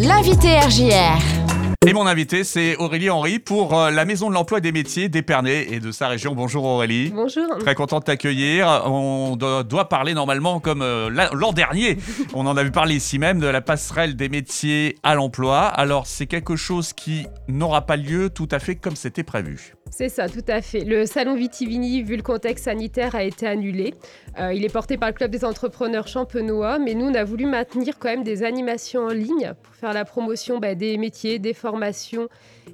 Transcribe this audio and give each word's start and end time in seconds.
L'invité 0.00 0.60
RJR. 0.60 1.37
Et 1.86 1.92
mon 1.92 2.08
invité, 2.08 2.42
c'est 2.42 2.74
Aurélie 2.78 3.08
Henry 3.08 3.38
pour 3.38 3.78
euh, 3.78 3.92
la 3.92 4.04
Maison 4.04 4.28
de 4.28 4.34
l'Emploi 4.34 4.58
et 4.58 4.60
des 4.60 4.72
Métiers 4.72 5.08
d'Épernay 5.08 5.68
et 5.70 5.78
de 5.78 5.92
sa 5.92 6.08
région. 6.08 6.34
Bonjour 6.34 6.64
Aurélie. 6.64 7.12
Bonjour. 7.14 7.46
Très 7.60 7.76
content 7.76 8.00
de 8.00 8.04
t'accueillir. 8.04 8.82
On 8.86 9.36
do- 9.36 9.62
doit 9.62 9.88
parler 9.88 10.12
normalement 10.12 10.58
comme 10.58 10.82
euh, 10.82 11.08
la- 11.08 11.30
l'an 11.32 11.52
dernier. 11.52 11.96
On 12.34 12.48
en 12.48 12.56
avait 12.56 12.72
parlé 12.72 12.96
ici 12.96 13.20
même 13.20 13.38
de 13.38 13.46
la 13.46 13.60
passerelle 13.60 14.16
des 14.16 14.28
métiers 14.28 14.96
à 15.04 15.14
l'emploi. 15.14 15.60
Alors 15.66 16.08
c'est 16.08 16.26
quelque 16.26 16.56
chose 16.56 16.92
qui 16.92 17.26
n'aura 17.46 17.86
pas 17.86 17.96
lieu 17.96 18.28
tout 18.28 18.48
à 18.50 18.58
fait 18.58 18.74
comme 18.74 18.96
c'était 18.96 19.22
prévu. 19.22 19.74
C'est 19.90 20.10
ça, 20.10 20.28
tout 20.28 20.44
à 20.48 20.60
fait. 20.60 20.80
Le 20.84 21.06
salon 21.06 21.34
Vitivini, 21.34 22.02
vu 22.02 22.16
le 22.16 22.22
contexte 22.22 22.64
sanitaire, 22.66 23.14
a 23.14 23.22
été 23.22 23.46
annulé. 23.46 23.94
Euh, 24.38 24.52
il 24.52 24.62
est 24.64 24.72
porté 24.72 24.98
par 24.98 25.08
le 25.08 25.14
Club 25.14 25.30
des 25.30 25.46
entrepreneurs 25.46 26.08
champenois, 26.08 26.78
mais 26.78 26.92
nous, 26.92 27.06
on 27.06 27.14
a 27.14 27.24
voulu 27.24 27.46
maintenir 27.46 27.98
quand 27.98 28.08
même 28.10 28.22
des 28.22 28.42
animations 28.42 29.04
en 29.06 29.12
ligne 29.12 29.54
pour 29.62 29.74
faire 29.74 29.94
la 29.94 30.04
promotion 30.04 30.58
bah, 30.58 30.74
des 30.74 30.98
métiers, 30.98 31.38
des 31.38 31.54
formations 31.54 31.67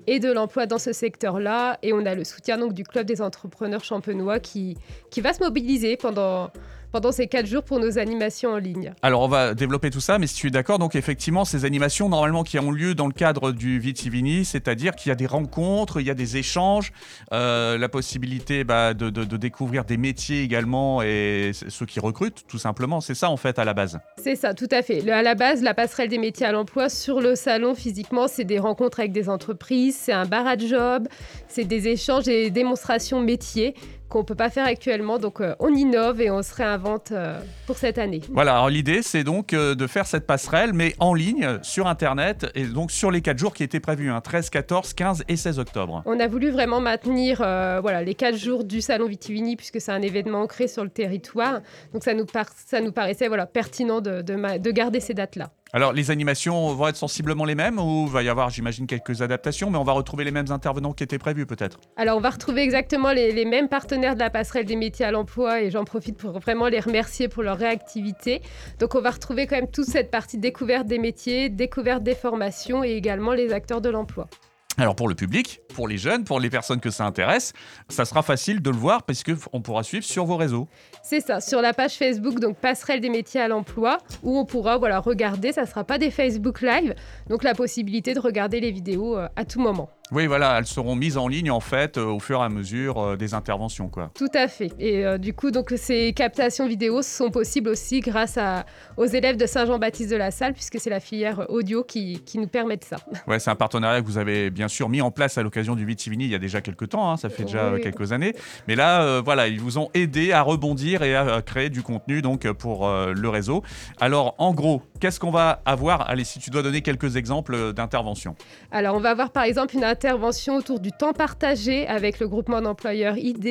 et 0.06 0.20
de 0.20 0.30
l'emploi 0.32 0.66
dans 0.66 0.78
ce 0.78 0.92
secteur-là. 0.92 1.78
Et 1.82 1.92
on 1.92 2.04
a 2.06 2.14
le 2.14 2.24
soutien 2.24 2.58
donc 2.58 2.72
du 2.72 2.84
Club 2.84 3.06
des 3.06 3.22
entrepreneurs 3.22 3.84
champenois 3.84 4.40
qui, 4.40 4.76
qui 5.10 5.20
va 5.20 5.32
se 5.32 5.42
mobiliser 5.42 5.96
pendant, 5.96 6.50
pendant 6.94 7.10
ces 7.10 7.26
quatre 7.26 7.46
jours 7.46 7.64
pour 7.64 7.80
nos 7.80 7.98
animations 7.98 8.52
en 8.52 8.56
ligne. 8.58 8.92
Alors 9.02 9.22
on 9.22 9.26
va 9.26 9.52
développer 9.54 9.90
tout 9.90 9.98
ça, 9.98 10.20
mais 10.20 10.28
si 10.28 10.36
tu 10.36 10.46
es 10.46 10.50
d'accord, 10.50 10.78
donc 10.78 10.94
effectivement 10.94 11.44
ces 11.44 11.64
animations 11.64 12.08
normalement 12.08 12.44
qui 12.44 12.56
ont 12.60 12.70
lieu 12.70 12.94
dans 12.94 13.08
le 13.08 13.12
cadre 13.12 13.50
du 13.50 13.80
Vitivini, 13.80 14.44
c'est-à-dire 14.44 14.94
qu'il 14.94 15.08
y 15.08 15.12
a 15.12 15.16
des 15.16 15.26
rencontres, 15.26 16.00
il 16.00 16.06
y 16.06 16.10
a 16.10 16.14
des 16.14 16.36
échanges, 16.36 16.92
euh, 17.32 17.76
la 17.78 17.88
possibilité 17.88 18.62
bah, 18.62 18.94
de, 18.94 19.10
de- 19.10 19.24
de 19.24 19.36
découvrir 19.36 19.84
des 19.84 19.96
métiers 19.96 20.42
également 20.42 21.02
et 21.02 21.50
ceux 21.68 21.84
qui 21.84 21.98
recrutent 21.98 22.44
tout 22.46 22.58
simplement, 22.58 23.00
c'est 23.00 23.16
ça 23.16 23.28
en 23.28 23.36
fait 23.36 23.58
à 23.58 23.64
la 23.64 23.74
base. 23.74 23.98
C'est 24.22 24.36
ça, 24.36 24.54
tout 24.54 24.68
à 24.70 24.82
fait. 24.82 25.00
Le- 25.00 25.12
à 25.12 25.22
la 25.22 25.34
base, 25.34 25.62
la 25.62 25.74
passerelle 25.74 26.08
des 26.08 26.18
métiers 26.18 26.46
à 26.46 26.52
l'emploi 26.52 26.88
sur 26.88 27.20
le 27.20 27.34
salon, 27.34 27.74
physiquement, 27.74 28.28
c'est 28.28 28.44
des 28.44 28.60
rencontres 28.60 29.00
avec 29.00 29.10
des 29.10 29.28
entreprises, 29.28 29.96
c'est 30.00 30.12
un 30.12 30.26
bar 30.26 30.46
à 30.46 30.56
job, 30.56 31.08
c'est 31.48 31.64
des 31.64 31.88
échanges 31.88 32.28
et 32.28 32.44
des 32.44 32.50
démonstrations 32.50 33.20
métiers 33.20 33.74
qu'on 34.08 34.20
ne 34.20 34.24
peut 34.24 34.34
pas 34.34 34.50
faire 34.50 34.66
actuellement. 34.66 35.18
Donc, 35.18 35.40
euh, 35.40 35.54
on 35.58 35.74
innove 35.74 36.20
et 36.20 36.30
on 36.30 36.42
se 36.42 36.54
réinvente 36.54 37.10
euh, 37.12 37.40
pour 37.66 37.76
cette 37.76 37.98
année. 37.98 38.20
Voilà, 38.30 38.52
alors 38.54 38.68
l'idée 38.70 39.02
c'est 39.02 39.24
donc 39.24 39.52
euh, 39.52 39.74
de 39.74 39.86
faire 39.86 40.06
cette 40.06 40.26
passerelle, 40.26 40.72
mais 40.72 40.94
en 41.00 41.14
ligne, 41.14 41.58
sur 41.62 41.86
Internet, 41.86 42.46
et 42.54 42.64
donc 42.64 42.90
sur 42.90 43.10
les 43.10 43.20
quatre 43.22 43.38
jours 43.38 43.54
qui 43.54 43.62
étaient 43.62 43.80
prévus, 43.80 44.10
hein, 44.10 44.20
13, 44.20 44.50
14, 44.50 44.94
15 44.94 45.24
et 45.28 45.36
16 45.36 45.58
octobre. 45.58 46.02
On 46.06 46.20
a 46.20 46.28
voulu 46.28 46.50
vraiment 46.50 46.80
maintenir 46.80 47.38
voilà, 47.38 48.02
les 48.02 48.14
quatre 48.14 48.36
jours 48.36 48.64
du 48.64 48.80
salon 48.80 49.06
Vitivini 49.06 49.56
puisque 49.56 49.80
c'est 49.80 49.92
un 49.92 50.02
événement 50.02 50.42
ancré 50.42 50.68
sur 50.68 50.84
le 50.84 50.90
territoire. 50.90 51.60
Donc, 51.92 52.04
ça 52.04 52.14
nous, 52.14 52.26
par- 52.26 52.50
ça 52.66 52.80
nous 52.80 52.92
paraissait 52.92 53.28
voilà, 53.28 53.46
pertinent 53.46 54.00
de, 54.00 54.22
de 54.22 54.34
ma- 54.34 54.58
de 54.58 54.70
garder 54.70 55.00
ces 55.00 55.14
dates-là. 55.14 55.50
Alors 55.76 55.92
les 55.92 56.12
animations 56.12 56.72
vont 56.72 56.86
être 56.86 56.94
sensiblement 56.94 57.44
les 57.44 57.56
mêmes 57.56 57.80
ou 57.80 58.06
va 58.06 58.22
y 58.22 58.28
avoir 58.28 58.48
j'imagine 58.48 58.86
quelques 58.86 59.22
adaptations, 59.22 59.70
mais 59.70 59.76
on 59.76 59.82
va 59.82 59.90
retrouver 59.90 60.22
les 60.22 60.30
mêmes 60.30 60.52
intervenants 60.52 60.92
qui 60.92 61.02
étaient 61.02 61.18
prévus 61.18 61.46
peut-être? 61.46 61.80
Alors, 61.96 62.16
on 62.16 62.20
va 62.20 62.30
retrouver 62.30 62.62
exactement 62.62 63.10
les, 63.10 63.32
les 63.32 63.44
mêmes 63.44 63.68
partenaires 63.68 64.14
de 64.14 64.20
la 64.20 64.30
passerelle 64.30 64.66
des 64.66 64.76
métiers 64.76 65.04
à 65.04 65.10
l'emploi 65.10 65.62
et 65.62 65.72
j'en 65.72 65.82
profite 65.82 66.16
pour 66.16 66.38
vraiment 66.38 66.68
les 66.68 66.78
remercier 66.78 67.26
pour 67.26 67.42
leur 67.42 67.58
réactivité. 67.58 68.40
Donc, 68.78 68.94
on 68.94 69.00
va 69.00 69.10
retrouver 69.10 69.48
quand 69.48 69.56
même 69.56 69.68
toute 69.68 69.86
cette 69.86 70.12
partie 70.12 70.38
découverte 70.38 70.86
des 70.86 71.00
métiers, 71.00 71.48
découverte 71.48 72.04
des 72.04 72.14
formations 72.14 72.84
et 72.84 72.92
également 72.92 73.32
les 73.32 73.52
acteurs 73.52 73.80
de 73.80 73.90
l'emploi. 73.90 74.28
Alors 74.76 74.96
pour 74.96 75.08
le 75.08 75.14
public, 75.14 75.60
pour 75.72 75.86
les 75.86 75.96
jeunes, 75.98 76.24
pour 76.24 76.40
les 76.40 76.50
personnes 76.50 76.80
que 76.80 76.90
ça 76.90 77.04
intéresse, 77.04 77.52
ça 77.88 78.04
sera 78.04 78.22
facile 78.22 78.60
de 78.60 78.70
le 78.70 78.76
voir 78.76 79.04
parce 79.04 79.22
que 79.22 79.30
f- 79.30 79.46
on 79.52 79.60
pourra 79.62 79.84
suivre 79.84 80.04
sur 80.04 80.24
vos 80.24 80.36
réseaux. 80.36 80.66
C'est 81.02 81.20
ça, 81.20 81.40
sur 81.40 81.60
la 81.60 81.72
page 81.72 81.94
Facebook, 81.94 82.40
donc 82.40 82.56
passerelle 82.56 83.00
des 83.00 83.08
métiers 83.10 83.40
à 83.40 83.46
l'emploi, 83.46 83.98
où 84.24 84.36
on 84.36 84.44
pourra 84.44 84.76
voilà, 84.78 84.98
regarder, 84.98 85.52
ça 85.52 85.62
ne 85.62 85.66
sera 85.66 85.84
pas 85.84 85.98
des 85.98 86.10
Facebook 86.10 86.60
Live, 86.60 86.94
donc 87.28 87.44
la 87.44 87.54
possibilité 87.54 88.14
de 88.14 88.20
regarder 88.20 88.58
les 88.58 88.72
vidéos 88.72 89.16
euh, 89.16 89.28
à 89.36 89.44
tout 89.44 89.60
moment. 89.60 89.90
Oui, 90.12 90.26
voilà, 90.26 90.58
elles 90.58 90.66
seront 90.66 90.94
mises 90.94 91.16
en 91.16 91.28
ligne 91.28 91.50
en 91.50 91.60
fait 91.60 91.96
euh, 91.96 92.04
au 92.04 92.20
fur 92.20 92.40
et 92.40 92.44
à 92.44 92.48
mesure 92.50 92.98
euh, 92.98 93.16
des 93.16 93.32
interventions 93.32 93.88
quoi. 93.88 94.10
Tout 94.14 94.28
à 94.34 94.48
fait. 94.48 94.70
Et 94.78 95.04
euh, 95.04 95.16
du 95.16 95.32
coup, 95.32 95.50
donc, 95.50 95.72
ces 95.76 96.12
captations 96.12 96.66
vidéo 96.68 97.00
sont 97.00 97.30
possibles 97.30 97.70
aussi 97.70 98.00
grâce 98.00 98.36
à- 98.36 98.66
aux 98.98 99.06
élèves 99.06 99.36
de 99.38 99.46
Saint-Jean-Baptiste 99.46 100.10
de 100.10 100.16
la 100.16 100.30
Salle, 100.30 100.52
puisque 100.52 100.78
c'est 100.78 100.90
la 100.90 101.00
filière 101.00 101.46
audio 101.48 101.82
qui, 101.84 102.20
qui 102.24 102.38
nous 102.38 102.46
permet 102.48 102.76
de 102.76 102.84
ça. 102.84 102.96
Ouais, 103.26 103.38
c'est 103.38 103.50
un 103.50 103.54
partenariat 103.56 104.02
que 104.02 104.06
vous 104.06 104.18
avez 104.18 104.50
bien 104.50 104.68
sûr 104.68 104.88
mis 104.90 105.00
en 105.00 105.10
place 105.10 105.38
à 105.38 105.42
l'occasion 105.42 105.74
du 105.74 105.86
Vitivini 105.86 106.24
il 106.26 106.30
y 106.30 106.34
a 106.34 106.38
déjà 106.38 106.60
quelques 106.60 106.90
temps, 106.90 107.10
hein, 107.10 107.16
ça 107.16 107.30
fait 107.30 107.44
déjà 107.44 107.72
Oui. 107.72 107.80
quelques 107.80 108.12
années. 108.12 108.34
Mais 108.68 108.76
là, 108.76 109.20
voilà, 109.22 109.48
ils 109.48 109.60
vous 109.60 109.78
ont 109.78 109.88
aidé 109.94 110.32
à 110.32 110.42
rebondir 110.42 111.02
et 111.02 111.16
à 111.16 111.40
créer 111.42 111.70
du 111.70 111.82
contenu 111.82 112.20
donc 112.22 112.50
pour 112.52 112.88
le 112.88 113.28
réseau. 113.28 113.62
Alors, 114.00 114.34
en 114.38 114.52
gros, 114.52 114.82
qu'est-ce 115.00 115.18
qu'on 115.18 115.30
va 115.30 115.62
avoir? 115.64 116.08
Allez, 116.10 116.24
si 116.24 116.38
tu 116.38 116.50
dois 116.50 116.62
donner 116.62 116.82
quelques 116.82 117.16
exemples 117.16 117.72
d'interventions. 117.72 118.36
Alors, 118.70 118.96
on 118.96 119.00
va 119.00 119.10
avoir 119.10 119.30
par 119.30 119.44
exemple 119.44 119.74
une 119.74 119.84
intervention 119.94 120.56
autour 120.56 120.80
du 120.80 120.90
temps 120.90 121.12
partagé 121.12 121.86
avec 121.86 122.18
le 122.18 122.26
groupement 122.26 122.60
d'employeurs 122.60 123.16
ID 123.16 123.46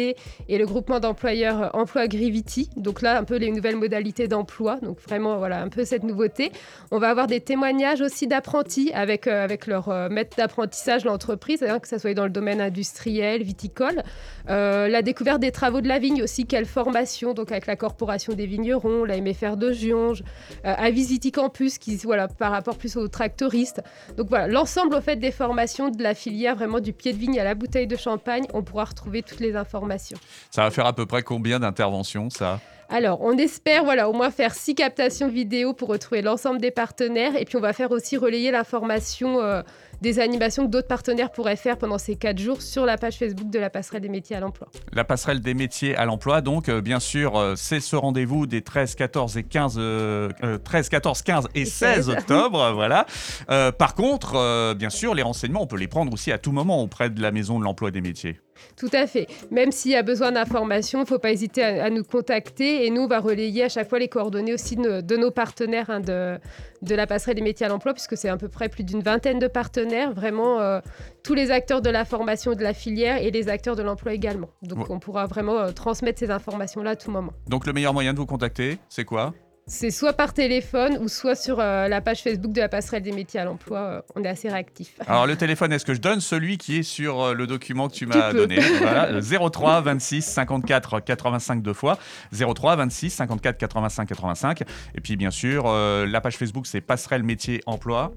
et 0.50 0.58
le 0.58 0.66
groupement 0.66 1.00
d'employeurs 1.00 1.64
euh, 1.64 1.70
Emploi 1.72 2.10
Grivity. 2.10 2.70
Donc 2.76 3.02
là, 3.02 3.18
un 3.18 3.24
peu 3.24 3.38
les 3.38 3.50
nouvelles 3.50 3.78
modalités 3.78 4.28
d'emploi. 4.28 4.78
Donc 4.82 5.00
vraiment, 5.00 5.38
voilà, 5.38 5.62
un 5.62 5.70
peu 5.70 5.86
cette 5.86 6.04
nouveauté. 6.04 6.52
On 6.92 7.00
va 7.00 7.10
avoir 7.10 7.28
des 7.28 7.40
témoignages 7.40 8.02
aussi 8.02 8.28
d'apprentis 8.28 8.92
avec, 8.94 9.26
euh, 9.26 9.42
avec 9.42 9.68
leur 9.68 9.88
euh, 9.88 10.10
maître 10.10 10.36
d'apprentissage, 10.36 11.06
l'entreprise, 11.06 11.64
hein, 11.64 11.80
que 11.80 11.88
ce 11.88 11.98
soit 11.98 12.14
dans 12.14 12.26
le 12.26 12.30
domaine 12.30 12.60
industriel, 12.60 13.42
viticole. 13.42 14.04
La 14.46 15.02
découverte 15.02 15.40
des 15.40 15.52
travaux 15.52 15.80
de 15.80 15.88
la 15.88 16.00
vigne 16.00 16.22
aussi, 16.22 16.46
quelle 16.46 16.66
formation, 16.66 17.34
donc 17.34 17.54
avec 17.54 17.68
la 17.68 17.78
Corporation 17.78 18.34
des 18.34 18.46
vignerons, 18.46 19.06
la 19.06 19.16
MFR 19.22 19.56
de 19.56 19.72
Gionge, 19.72 20.24
à 20.66 20.90
Visiti 20.92 21.32
Campus, 21.32 21.78
qui, 21.78 21.96
voilà, 22.04 22.28
par 22.28 22.52
rapport 22.52 22.78
plus 22.78 22.98
aux 22.98 23.08
tractoristes. 23.08 23.82
Donc 24.18 24.28
voilà, 24.28 24.48
l'ensemble 24.48 24.96
au 24.96 25.02
fait 25.02 25.16
des 25.16 25.32
formations 25.32 25.90
de 25.90 26.04
la 26.04 26.14
filière, 26.14 26.33
vraiment 26.56 26.80
du 26.80 26.94
pied 26.94 27.14
de 27.14 27.18
vigne 27.18 27.40
à 27.40 27.44
la 27.44 27.56
bouteille 27.56 27.88
de 27.88 27.96
champagne, 27.96 28.46
on 28.54 28.64
pourra 28.64 28.86
retrouver 28.86 29.24
toutes 29.24 29.40
les 29.40 29.56
informations. 29.56 30.18
Ça 30.52 30.64
va 30.64 30.72
faire 30.72 30.86
à 30.86 30.94
peu 30.94 31.06
près 31.06 31.24
combien 31.24 31.60
d'interventions 31.60 32.30
ça? 32.30 32.60
Alors, 32.90 33.22
on 33.22 33.38
espère 33.38 33.84
voilà, 33.84 34.10
au 34.10 34.14
moins 34.14 34.30
faire 34.30 34.54
six 34.54 34.76
captations 34.76 35.28
vidéo 35.28 35.74
pour 35.74 35.88
retrouver 35.88 36.22
l'ensemble 36.22 36.60
des 36.60 36.70
partenaires. 36.70 37.36
Et 37.36 37.46
puis, 37.46 37.56
on 37.56 37.62
va 37.62 37.74
faire 37.74 37.92
aussi 37.92 38.18
relayer 38.18 38.52
l'information 38.52 39.40
euh, 39.42 39.62
des 40.04 40.20
animations 40.20 40.66
que 40.66 40.70
d'autres 40.70 40.90
partenaires 40.90 41.32
pourraient 41.32 41.56
faire 41.56 41.78
pendant 41.78 41.98
ces 41.98 42.18
quatre 42.18 42.38
jours 42.38 42.62
sur 42.62 42.86
la 42.86 42.98
page 42.98 43.18
Facebook 43.18 43.50
de 43.50 43.58
la 43.58 43.70
passerelle 43.70 44.02
des 44.02 44.10
métiers 44.10 44.36
à 44.36 44.42
l'emploi. 44.42 44.68
La 44.92 45.06
passerelle 45.06 45.40
des 45.40 45.54
métiers 45.54 45.96
à 45.96 46.04
l'emploi, 46.04 46.42
donc 46.42 46.68
euh, 46.68 46.82
bien 46.82 47.00
sûr, 47.00 47.38
euh, 47.38 47.54
c'est 47.56 47.80
ce 47.80 47.96
rendez-vous 47.96 48.46
des 48.46 48.62
13, 48.62 48.96
14 48.96 49.38
et 49.38 49.44
15, 49.44 49.76
euh, 49.78 50.30
euh, 50.44 50.58
13, 50.58 50.90
14, 50.90 51.22
15 51.22 51.48
et 51.56 51.62
Et 51.62 51.66
16 51.66 51.96
16. 52.06 52.10
octobre, 52.18 52.74
voilà. 52.74 53.06
Euh, 53.50 53.72
par 53.72 53.96
contre, 53.96 54.74
bien 54.74 54.90
sûr, 54.90 55.16
les 55.16 55.24
renseignements, 55.24 55.64
on 55.64 55.68
peut 55.68 55.78
les 55.78 55.88
prendre 55.88 56.12
aussi 56.12 56.34
à 56.34 56.38
tout 56.38 56.52
moment 56.52 56.84
auprès 56.84 57.10
de 57.10 57.22
la 57.22 57.32
maison 57.32 57.58
de 57.58 57.64
l'emploi 57.64 57.88
et 57.88 57.92
des 57.94 58.02
métiers. 58.02 58.42
Tout 58.78 58.90
à 58.94 59.08
fait. 59.08 59.28
Même 59.52 59.72
s'il 59.72 59.92
y 59.92 59.96
a 59.96 60.04
besoin 60.04 60.32
d'informations, 60.32 61.00
il 61.00 61.04
ne 61.04 61.08
faut 61.08 61.20
pas 61.20 61.32
hésiter 61.32 61.64
à, 61.64 61.86
à 61.86 61.90
nous 61.90 62.04
contacter. 62.04 62.86
Et 62.86 62.90
nous, 62.90 63.02
on 63.04 63.08
va 63.08 63.20
relayer 63.20 63.64
à 63.64 63.70
chaque 63.70 63.90
fois 63.90 64.00
les 64.00 64.08
coordonnées 64.08 64.54
aussi 64.54 64.76
de, 64.76 65.02
de 65.02 65.18
nos 65.18 65.32
partenaires 65.32 65.90
hein, 65.90 66.00
de, 66.00 66.38
de 66.82 66.96
la 66.96 67.08
passerelle 67.08 67.36
des 67.36 67.42
métiers 67.42 67.66
à 67.66 67.70
l'emploi, 67.70 67.94
puisque 67.94 68.18
c'est 68.18 68.30
à 68.30 68.38
peu 68.38 68.50
près 68.50 68.70
plus 68.70 68.84
d'une 68.84 69.02
vingtaine 69.02 69.40
de 69.40 69.48
partenaires, 69.48 69.84
vraiment 70.14 70.60
euh, 70.60 70.80
tous 71.24 71.34
les 71.34 71.52
acteurs 71.52 71.82
de 71.82 71.90
la 71.90 72.06
formation 72.06 72.54
de 72.54 72.62
la 72.64 72.74
filière 72.74 73.18
et 73.22 73.32
les 73.32 73.50
acteurs 73.50 73.76
de 73.76 73.84
l'emploi 73.84 74.14
également. 74.14 74.50
Donc, 74.62 74.80
Ouais. 74.80 74.86
on 74.96 75.00
pourra 75.00 75.26
vraiment 75.28 75.60
euh, 75.60 75.72
transmettre 75.72 76.20
ces 76.20 76.32
informations-là 76.32 76.92
à 76.92 76.96
tout 76.96 77.12
moment. 77.12 77.34
Donc 77.48 77.66
le 77.66 77.74
meilleur 77.74 77.94
moyen 77.94 78.14
de 78.14 78.20
vous 78.20 78.26
contacter, 78.26 78.80
c'est 78.90 79.06
quoi? 79.06 79.34
C'est 79.66 79.92
soit 79.92 80.12
par 80.12 80.34
téléphone 80.34 80.98
ou 81.00 81.08
soit 81.08 81.36
sur 81.36 81.62
euh, 81.62 81.88
la 81.88 82.02
page 82.02 82.22
Facebook 82.22 82.52
de 82.52 82.60
la 82.60 82.68
passerelle 82.68 83.02
des 83.02 83.14
métiers 83.14 83.40
à 83.40 83.46
l'emploi. 83.46 83.80
Euh, 83.80 84.02
on 84.14 84.22
est 84.26 84.28
assez 84.28 84.50
réactifs. 84.50 84.96
Alors 85.08 85.26
le 85.26 85.38
téléphone, 85.38 85.72
est-ce 85.72 85.86
que 85.86 85.94
je 85.94 86.02
donne 86.02 86.20
celui 86.20 86.58
qui 86.58 86.80
est 86.80 86.84
sur 86.84 87.22
euh, 87.22 87.34
le 87.34 87.48
document 87.48 87.88
que 87.88 87.94
tu 87.94 88.06
m'as 88.06 88.34
donné? 88.34 88.60
Voilà, 88.82 89.06
euh, 89.14 89.50
03 89.50 89.80
26 89.80 90.22
54 90.22 91.00
85 91.00 91.62
deux 91.62 91.72
fois, 91.72 91.98
03 92.34 92.76
26 92.76 93.10
54 93.12 93.58
85 93.58 94.06
85. 94.10 94.62
Et 94.96 95.00
puis 95.02 95.16
bien 95.16 95.32
sûr, 95.32 95.64
la 95.72 96.20
page 96.20 96.36
Facebook, 96.36 96.68
c'est 96.68 96.82
Passerelle 96.82 97.24
Métier 97.24 97.62
Emploi. 97.66 98.12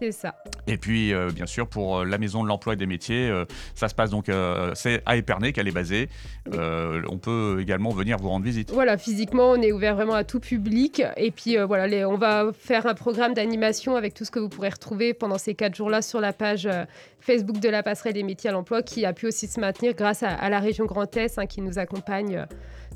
C'est 0.00 0.12
ça. 0.12 0.34
Et 0.66 0.78
puis, 0.78 1.12
euh, 1.12 1.30
bien 1.30 1.46
sûr, 1.46 1.68
pour 1.68 1.98
euh, 1.98 2.04
la 2.04 2.16
maison 2.16 2.42
de 2.42 2.48
l'emploi 2.48 2.72
et 2.72 2.76
des 2.76 2.86
métiers, 2.86 3.28
euh, 3.28 3.44
ça 3.74 3.88
se 3.88 3.94
passe 3.94 4.10
donc, 4.10 4.28
euh, 4.28 4.70
c'est 4.74 5.02
à 5.04 5.16
Épernay 5.16 5.52
qu'elle 5.52 5.68
est 5.68 5.72
basée. 5.72 6.08
On 6.52 7.18
peut 7.18 7.58
également 7.60 7.90
venir 7.90 8.16
vous 8.18 8.28
rendre 8.28 8.44
visite. 8.44 8.70
Voilà, 8.72 8.96
physiquement, 8.96 9.50
on 9.50 9.60
est 9.62 9.72
ouvert 9.72 9.94
vraiment 9.94 10.14
à 10.14 10.24
tout 10.24 10.40
public. 10.40 11.02
Et 11.16 11.30
puis 11.30 11.56
voilà, 11.58 11.86
les- 11.86 12.04
on 12.04 12.16
va 12.16 12.50
faire 12.58 12.86
un 12.86 12.94
programme 12.94 13.34
d'animation 13.34 13.96
avec 13.96 14.14
tout 14.14 14.24
ce 14.24 14.30
que 14.30 14.38
vous 14.38 14.48
pourrez 14.48 14.70
retrouver 14.70 15.12
pendant 15.14 15.38
ces 15.38 15.54
quatre 15.54 15.74
jours-là 15.74 16.02
sur 16.02 16.20
la 16.20 16.32
page 16.32 16.68
Facebook 17.20 17.60
de 17.60 17.68
la 17.68 17.82
passerelle 17.82 18.14
des 18.14 18.22
métiers 18.22 18.48
à 18.50 18.52
l'emploi, 18.52 18.82
qui 18.82 19.04
a 19.04 19.12
pu 19.12 19.26
aussi 19.26 19.46
se 19.46 19.60
maintenir 19.60 19.94
grâce 19.94 20.22
à, 20.22 20.30
à 20.30 20.48
la 20.48 20.58
région 20.60 20.86
Grand 20.86 21.14
Est, 21.16 21.38
hein, 21.38 21.46
qui 21.46 21.60
nous 21.60 21.78
accompagne 21.78 22.46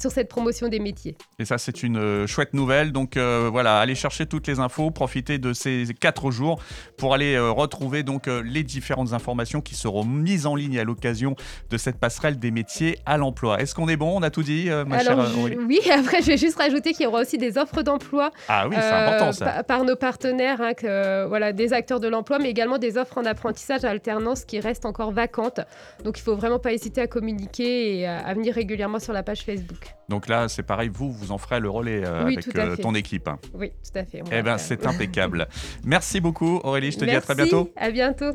sur 0.00 0.10
cette 0.10 0.28
promotion 0.28 0.68
des 0.68 0.80
métiers. 0.80 1.16
Et 1.38 1.44
ça, 1.44 1.58
c'est 1.58 1.82
une 1.82 2.26
chouette 2.26 2.54
nouvelle. 2.54 2.90
Donc 2.92 3.16
voilà, 3.16 3.78
allez 3.78 3.94
chercher 3.94 4.26
toutes 4.26 4.46
les 4.46 4.58
infos, 4.58 4.90
profitez 4.90 5.38
de 5.38 5.52
ces 5.52 5.84
quatre 6.00 6.30
jours 6.30 6.60
pour 6.96 7.14
aller 7.14 7.38
retrouver 7.38 8.02
donc 8.02 8.26
les 8.26 8.62
différentes 8.62 9.12
informations 9.12 9.60
qui 9.60 9.74
seront 9.74 10.04
mises 10.04 10.46
en 10.46 10.54
ligne 10.54 10.78
à 10.78 10.84
l'occasion 10.84 11.36
de 11.70 11.76
cette 11.76 11.98
passerelle 11.98 12.38
des 12.38 12.50
métiers 12.50 12.98
à 13.06 13.16
l'emploi. 13.16 13.60
Est-ce 13.60 13.74
qu'on 13.74 13.88
est 13.88 13.96
bon? 13.96 14.16
On 14.16 14.22
a 14.22 14.30
tout 14.30 14.42
dit, 14.42 14.68
ma 14.86 15.00
chère 15.00 15.18
Oui, 15.66 15.80
après, 15.90 16.22
je 16.22 16.28
vais 16.28 16.36
juste 16.36 16.58
rajouter 16.58 16.92
qu'il 16.92 17.04
y 17.04 17.06
aura 17.06 17.20
aussi 17.20 17.38
des 17.38 17.58
offres 17.58 17.82
d'emploi. 17.82 18.30
Ah 18.48 18.68
oui, 18.68 18.76
c'est 18.78 18.84
important 18.84 19.32
ça. 19.32 19.62
Par 19.64 19.84
nos 19.84 19.96
partenaires, 19.96 20.60
hein, 20.60 20.74
que, 20.74 21.26
voilà, 21.26 21.52
des 21.52 21.72
acteurs 21.72 22.00
de 22.00 22.08
l'emploi, 22.08 22.38
mais 22.38 22.50
également 22.50 22.78
des 22.78 22.96
offres 22.96 23.18
en 23.18 23.24
apprentissage 23.24 23.84
à 23.84 23.90
alternance 23.90 24.44
qui 24.44 24.60
restent 24.60 24.86
encore 24.86 25.12
vacantes. 25.12 25.60
Donc 26.04 26.18
il 26.18 26.22
faut 26.22 26.36
vraiment 26.36 26.58
pas 26.58 26.72
hésiter 26.72 27.00
à 27.00 27.06
communiquer 27.06 27.98
et 27.98 28.06
à, 28.06 28.32
venir 28.34 28.54
régulièrement 28.54 28.98
sur 28.98 29.12
la 29.12 29.22
page 29.22 29.42
Facebook. 29.42 29.94
Donc 30.08 30.28
là, 30.28 30.48
c'est 30.48 30.62
pareil, 30.62 30.90
vous, 30.92 31.10
vous 31.10 31.32
en 31.32 31.38
ferez 31.38 31.60
le 31.60 31.70
relais 31.70 32.02
euh, 32.04 32.22
avec 32.22 32.56
euh, 32.56 32.76
ton 32.76 32.94
équipe. 32.94 33.28
Oui, 33.54 33.70
tout 33.70 33.98
à 33.98 34.04
fait. 34.04 34.22
Eh 34.30 34.42
bien, 34.42 34.58
c'est 34.58 34.86
impeccable. 34.86 35.48
Merci 35.84 36.20
beaucoup, 36.20 36.60
Aurélie. 36.62 36.83
Je 36.90 36.98
te 36.98 37.04
dis 37.04 37.14
à 37.14 37.20
très 37.20 37.34
bientôt. 37.34 37.72
À 37.76 37.90
bientôt. 37.90 38.32